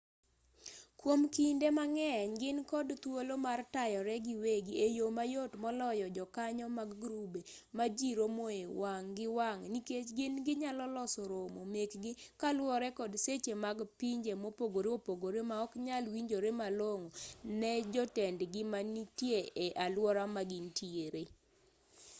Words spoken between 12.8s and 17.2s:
kod seche mag pinje mopogore opogore maoknyal winjore malong'o